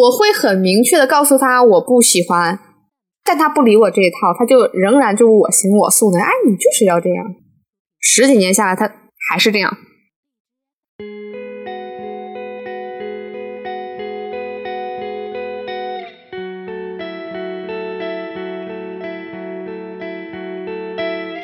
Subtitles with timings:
[0.00, 2.56] 我会很明确的告诉他我不喜欢，
[3.24, 6.20] 但他不理我这一套，他就仍然就我行我素的。
[6.20, 7.34] 哎，你就是要这样，
[7.98, 8.88] 十几年下来，他
[9.28, 9.76] 还是这样。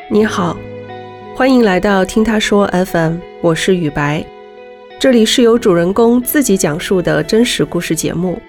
[0.08, 0.56] 你好，
[1.34, 4.24] 欢迎来到听他说 FM，我是雨白。
[5.04, 8.40] 这里是由主人公自己讲述的真实故事节目。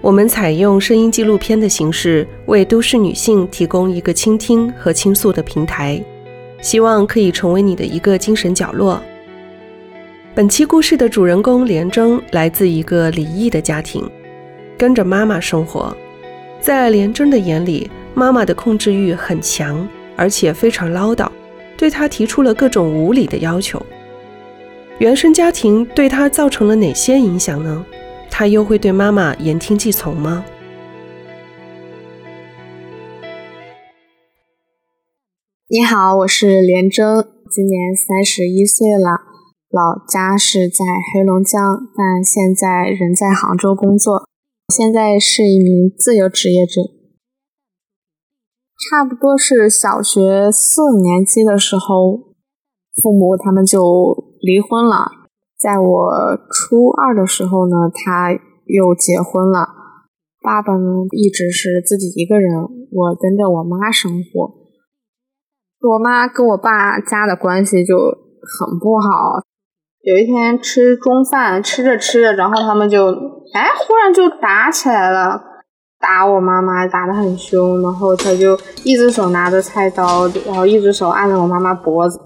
[0.00, 6.00] 我们采用声音纪录片的形式，为都市女性提供一个倾听和倾诉的平台，
[6.60, 9.02] 希望可以成为你的一个精神角落。
[10.32, 14.08] 本期故事的主人公连征来自一个离异的家庭，
[14.78, 15.92] 跟着妈妈生活。
[16.60, 19.84] 在连征的眼里，妈妈的控制欲很强。
[20.14, 21.28] 而且非常唠叨，
[21.76, 23.84] 对他提出了各种无理的要求。
[24.98, 27.84] 原生家庭对他造成了哪些影响呢？
[28.30, 30.42] 他又会对妈妈言听计从吗？
[35.68, 39.20] 你好，我是连征，今年三十一岁了，
[39.68, 40.82] 老家是在
[41.12, 41.60] 黑龙江，
[41.94, 44.26] 但现在人在杭州工作，
[44.74, 46.80] 现在是一名自由职业者。
[48.88, 52.32] 差不多是小学四年级的时候，
[53.02, 55.10] 父母他们就离婚了。
[55.58, 58.30] 在我初二的时候呢，他
[58.66, 59.66] 又结婚了。
[60.40, 62.54] 爸爸呢一直是自己一个人，
[62.92, 64.54] 我跟着我妈生活。
[65.80, 69.42] 我妈跟我爸家的关系就很不好。
[70.02, 73.08] 有一天吃中饭，吃着吃着，然后他们就
[73.54, 75.42] 哎，忽然就打起来了。
[75.98, 82.20] 打我妈妈打得很凶，然后他就一只手拿着菜刀，然后一只手按着我妈妈脖子，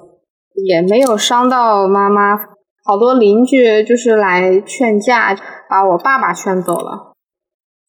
[0.66, 2.36] 也没有伤到妈妈。
[2.82, 5.34] 好多邻居就是来劝架，
[5.68, 7.12] 把我爸爸劝走了。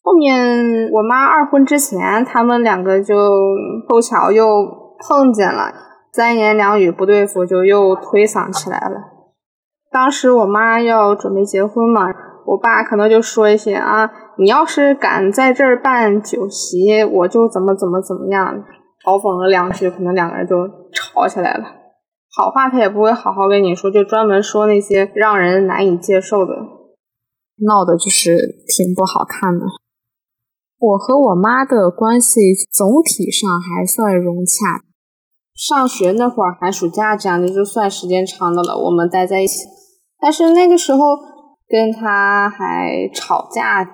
[0.03, 3.16] 后面我妈二婚之前，他们两个就
[3.88, 4.45] 凑巧又
[4.99, 5.72] 碰见了，
[6.11, 8.95] 三言两语不对付，就又推搡起来了。
[9.92, 12.08] 当时我妈要准备结婚嘛，
[12.45, 14.11] 我爸可能就说一些啊。
[14.38, 18.64] 你要是敢在这儿办酒席，我就怎么怎么怎么样，
[19.03, 20.55] 嘲讽了两句，可能两个人就
[20.92, 21.64] 吵起来了。
[22.33, 26.53] 好话他也不会好好跟你说，就专门说那些让人难以接受的，
[27.67, 28.37] 闹的就是
[28.67, 29.65] 挺不好看的。
[30.80, 32.39] 我和我妈的关系
[32.71, 34.83] 总体上还算融洽。
[35.53, 39.67] 上学那会儿，寒暑假这样的就算时间长的了，我们待在一起。
[40.20, 40.99] 但是那个时候
[41.67, 43.87] 跟他还吵架。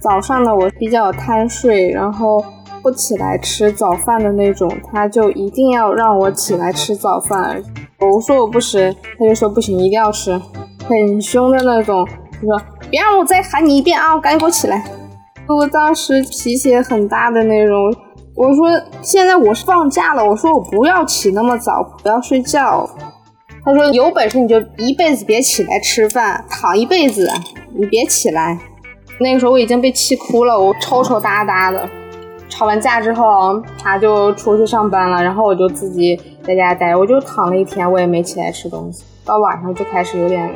[0.00, 2.42] 早上呢，我比较贪睡，然后
[2.82, 7.62] 不起来吃早饭的那种，他就一定要让我起来吃早饭。
[7.98, 10.40] 我说我不吃，他就说不行，一定要吃，
[10.88, 12.06] 很凶的那种。
[12.32, 14.84] 他说别让我再喊你一遍啊，赶紧给我起来。
[15.46, 17.76] 我当时脾气很大的那种。
[18.36, 18.70] 我说
[19.02, 22.88] 现在我是放假了，我说我不要起那么早，不要睡觉。
[23.62, 27.30] 他说有本事你就一辈子别起来吃饭，躺一辈子，
[27.74, 28.58] 你别起来。
[29.18, 31.86] 那个时候我已经被气哭了，我抽抽搭搭的。
[32.60, 39.02] 吵完架之后，他就出去上班了，然后我就自己在家待，我就躺了一天，我也没起来吃东西。
[39.24, 40.54] 到晚上就开始有点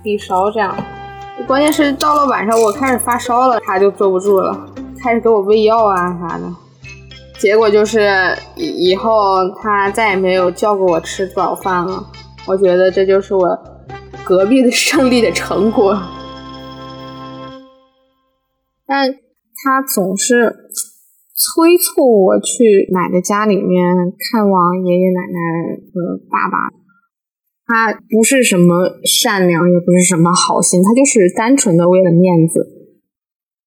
[0.00, 0.72] 低烧，这样。
[1.48, 4.56] 关键是到了晚上，我开始发烧了，他就坐不住了，
[5.02, 6.44] 开始给我喂药啊啥的。
[7.40, 8.08] 结果就是
[8.54, 12.06] 以后他再也没有叫过我吃早饭了。
[12.46, 13.58] 我觉得这就是我
[14.22, 16.00] 隔壁的胜利的成果。
[18.86, 19.10] 但
[19.64, 20.54] 他总是
[21.40, 25.40] 催促我去奶奶家里面看望爷爷奶奶
[25.88, 26.68] 和爸爸。
[27.64, 32.60] 他不是什么善良，也不是什么好心，他就是单纯的为了面子。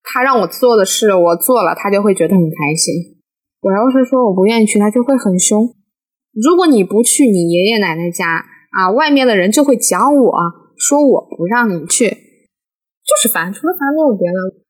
[0.03, 2.93] 他让我做的事，我做了，他就会觉得很开心。
[3.61, 5.73] 我要是说我不愿意去，他就会很凶。
[6.33, 10.31] 如果你不去你爷爷奶奶家啊，外面的人就会讲我
[10.77, 14.62] 说我不让你去，就是烦，除了烦没有别的。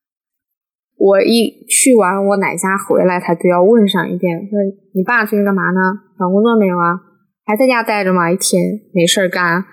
[1.04, 4.56] 我一去完我奶家回来，他都要问上一遍，说
[4.96, 6.00] 你爸最近干嘛呢？
[6.18, 6.96] 找工作没有啊？
[7.44, 8.32] 还在家待着吗？
[8.32, 9.66] 一天没事干？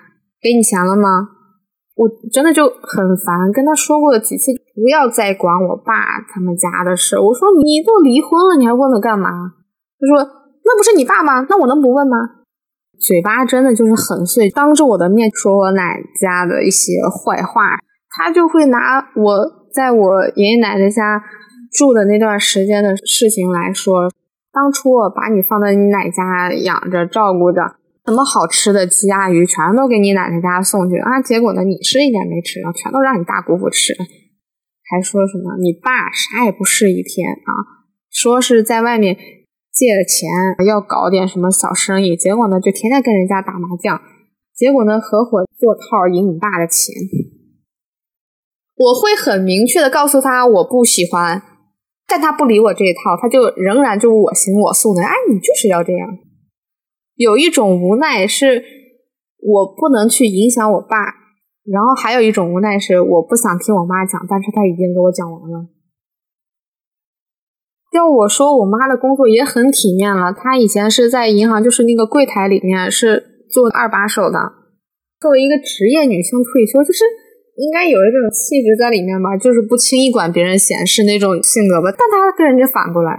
[0.43, 1.29] 给你钱了吗？
[1.95, 7.17] 我真的就很烦，跟他说过几次，不要再管我爸他们家的事。
[7.17, 9.29] 我说你都离婚了，你还问他干嘛？
[9.31, 10.27] 他说
[10.65, 11.47] 那不是你爸吗？
[11.47, 12.43] 那我能不问吗？
[12.99, 17.79] 嘴巴真的就是很碎，当着我的面说我奶家的一些坏话，
[18.09, 19.60] 他就会拿我。
[19.73, 21.23] 在我爷爷奶奶家
[21.71, 24.11] 住的那段时间的事情来说，
[24.51, 27.61] 当初我把你放在你奶家养着照顾着，
[28.05, 31.21] 什么好吃的鸡鸭鱼全都给你奶奶家送去啊！
[31.21, 33.93] 结果呢，你是一点没吃，然后全都让你大姑父吃，
[34.89, 37.51] 还说什么你爸啥也不是一天啊，
[38.11, 39.15] 说是在外面
[39.71, 40.27] 借了钱
[40.67, 44.01] 要搞点什么小生意，结果呢就天天跟人家打麻将，
[44.53, 46.93] 结果呢合伙做套赢你爸的钱。
[48.81, 51.41] 我会很明确的告诉他我不喜欢，
[52.07, 56.17] 但他不理我这一套，他就仍然就我行我素的，哎，你就是要这样。
[57.15, 58.63] 有一种无奈是
[59.37, 60.97] 我不能去影响我爸，
[61.63, 65.67] 然后还有一种无奈是我不想听我妈讲，但是她已经给我讲完了。
[67.93, 74.39] 要我说，我妈的工作也很体面了，她以前是在银行，就是那个柜台里面是做二把手的。
[75.19, 77.05] 作为一个职业女性退休，就是
[77.57, 81.89] 应该有一种气质在里面吧，就是不轻易管别人闲事那种性格吧。
[81.91, 83.17] 但她跟人家反过来。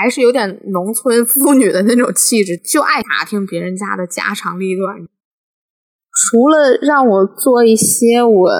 [0.00, 4.96] 还是有点农村妇女的那种气质，就爱打听别人家的家长里短。
[6.14, 8.50] 除了让我做一些我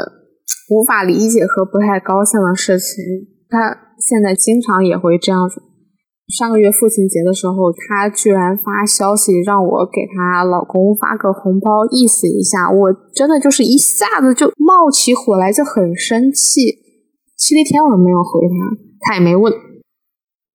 [0.70, 3.04] 无法理解和不太高兴的事情，
[3.48, 5.62] 她现在经常也会这样子。
[6.30, 12.70] 上个月父亲节的时候，他居然发消息让我给她老公发个红包，意思一下。
[12.70, 16.60] 我真的就是一下子就冒起火来，就很生气，
[17.36, 18.54] 七天我都没有回他，
[19.00, 19.52] 他也没问。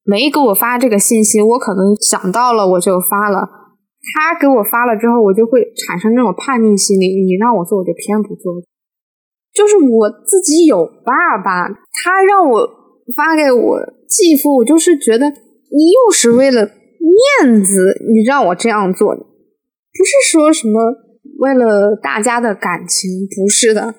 [0.04, 3.50] 没给我发这个信息，我可能想到了我就发了。
[4.14, 7.26] 他给我发了之后，我就会产生那种叛逆心理。
[7.26, 8.54] 你让我做，我就偏不做。
[9.52, 12.70] 就是我自己有爸爸，他让我
[13.16, 15.32] 发给我继父，我就是觉得
[15.72, 19.24] 你又是为了面子，你让我这样做，不
[20.04, 20.94] 是说什么
[21.40, 23.96] 为了大家的感情，不是的。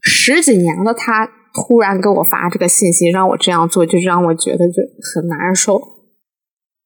[0.00, 1.30] 十几年了，他。
[1.52, 5.82] 突然给我发这个信息，让我这样做，就让我觉得就很难受。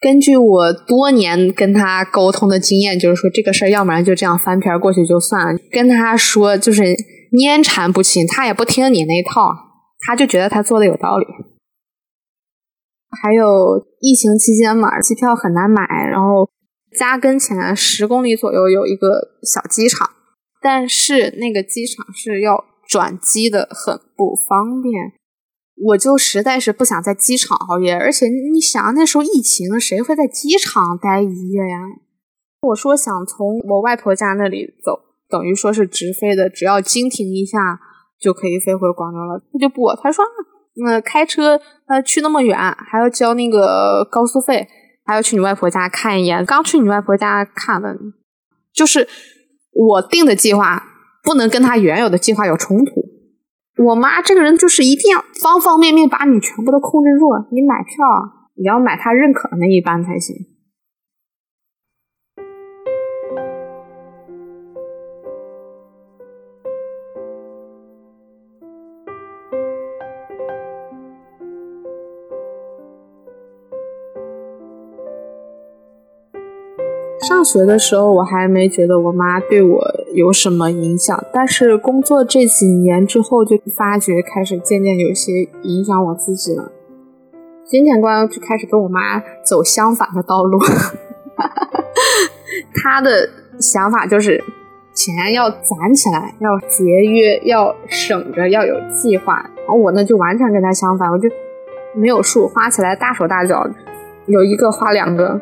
[0.01, 5.61] 根据我多年跟他沟通的经验，就是说这个事儿，要不然就这样翻篇过去就算了。
[5.71, 6.97] 跟他说就是
[7.39, 9.51] 粘缠不清，他也不听你那套，
[10.07, 11.27] 他就觉得他做的有道理。
[13.23, 16.49] 还有疫情期间嘛，机票很难买，然后
[16.97, 20.11] 家跟前十公里左右有一个小机场，
[20.61, 22.65] 但是那个机场是要。
[22.87, 24.93] 转机的很不方便，
[25.87, 27.95] 我就实在是不想在机场熬夜。
[27.95, 31.81] 而且你想，那时候疫情，谁会在机场待一夜呀？
[32.61, 35.01] 我说想从我外婆家那里走，
[35.31, 37.81] 等于说是直飞的，只要经停一下
[38.21, 39.43] 就可以飞回广州了。
[39.51, 40.23] 他就不，他说
[40.77, 44.67] 那开车呃去那么远，还要交那个高速费，
[45.05, 46.45] 还要去你外婆家看一眼。
[46.45, 47.95] 刚去你外婆家看了，
[48.73, 49.09] 就是
[49.73, 50.91] 我定的计划。
[51.25, 52.93] 不能跟他原有的计划有冲突。
[53.83, 57.25] 我妈这个人就是一定要方方面面把你全部都控制住。
[57.51, 58.05] 你买票，
[58.59, 60.37] 你要买他认可的那一班才行。
[77.27, 79.83] 上学的时候，我还没觉得我妈对我
[80.13, 86.71] 有什么影响，但是工作这几年之后，就发觉开始渐渐有些影响我自己了。
[87.65, 90.59] 金钱观就开始跟我妈走相反的道路。
[92.75, 94.45] 他的想法就是
[94.93, 99.37] 钱要攒起来，要节约，要省着，要有计划。
[99.57, 101.27] 然后我呢，就完全跟他相反，我就
[101.95, 103.67] 没有数，花起来大手大脚，
[104.27, 105.41] 有一个花两个。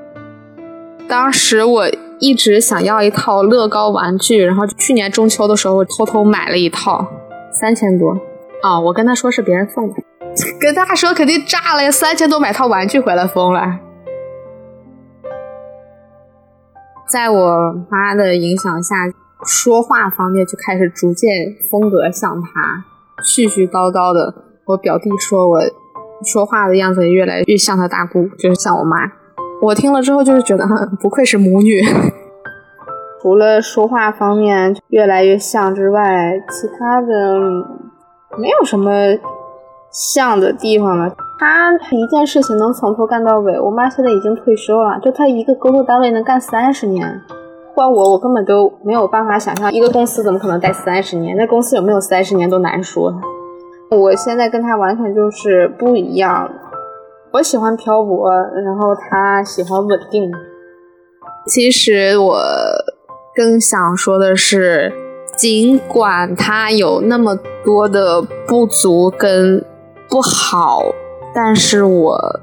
[1.12, 1.84] 当时我
[2.20, 7.06] 一直想要一套乐高玩具，然后去年中秋的时候我偷偷买了一套，
[7.52, 8.18] 三千多
[8.62, 8.80] 啊！
[8.80, 9.96] 我跟他说是别人送的，
[10.58, 13.78] 跟他说肯定炸了呀，三千多买套玩具回来疯了。
[17.06, 18.96] 在我妈的影响下，
[19.44, 22.84] 说话方面就开始逐渐风格像她，
[23.22, 24.34] 絮絮叨叨的。
[24.64, 25.60] 我表弟说我
[26.24, 29.12] 说话的样子越来越像他大姑，就是像我妈。
[29.62, 30.66] 我听了之后就是觉得，
[31.00, 31.80] 不愧是母女。
[33.20, 37.38] 除了说话方面越来越像之外，其他的
[38.36, 38.90] 没有什么
[39.92, 41.14] 像的地方了。
[41.38, 43.60] 他一件事情能从头干到尾。
[43.60, 47.20] 我妈现在已经退休了，就她一个工作单位能干三十年。
[47.72, 51.36] 换我，我根本都没有办法想象一个公司怎么可能待三十年。
[51.36, 53.14] 那公司有没有三十年都难说。
[53.90, 56.50] 我现在跟他完全就是不一样。
[57.32, 60.30] 我喜欢漂泊，然后他喜欢稳定。
[61.46, 62.38] 其实我
[63.34, 64.92] 更想说的是，
[65.34, 67.34] 尽管他有那么
[67.64, 69.64] 多的不足跟
[70.10, 70.82] 不好，
[71.34, 72.40] 但是我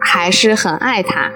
[0.00, 1.30] 还是很爱他。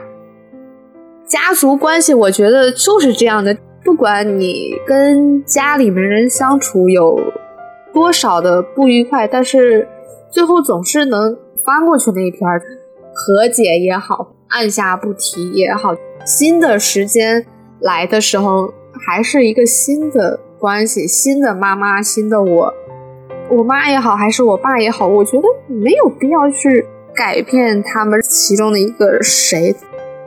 [1.29, 7.21] 家族关系，我觉得就是这样的，不管你跟家里面人相处有
[7.93, 9.87] 多少的不愉快，但是
[10.35, 12.41] 最后总是能翻过去那一篇，
[13.15, 15.95] 和解也好，按下不提也好，
[16.27, 17.47] 新的时间
[17.79, 18.75] 来的时候，
[19.07, 22.75] 还是一个新的关系，新的妈妈，新的我，
[23.49, 29.77] 我妈也好，还是我爸也好，我觉得没有必要去改变他们其中的一个谁，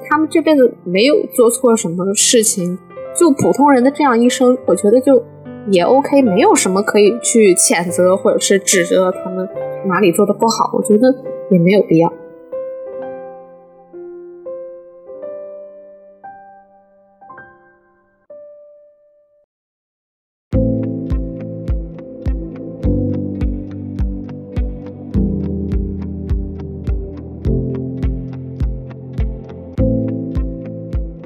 [0.10, 2.80] 他们这辈子没有做错什么事情。
[3.14, 5.22] 就普通人的这样一生，我觉得就
[5.70, 9.46] 也 OK，没有什么可以去谴责或者是指责他们
[9.88, 11.08] 哪里做的不好，我觉得
[11.50, 12.12] 也没有必要。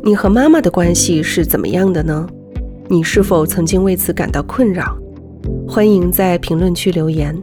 [0.03, 2.27] 你和妈妈的关系是怎么样的呢？
[2.89, 4.97] 你是否曾经为此感到困扰？
[5.65, 7.41] 欢迎在评论区留言。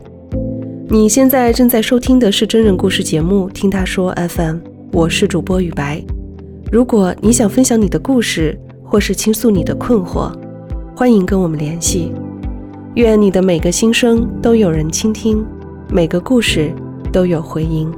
[0.90, 4.57] 你现在正在收听的是真人故事节目《听他说 FM》，
[4.90, 6.02] 我是主播雨白。
[6.73, 10.33] 如果你想分享你的故事，或是倾诉你的困惑，
[10.97, 12.11] 欢迎跟我们联系。
[12.95, 15.45] 愿你的每个心声都有人倾听，
[15.90, 16.73] 每个故事
[17.12, 17.92] 都有回音。